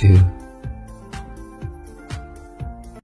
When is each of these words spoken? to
to 0.00 0.39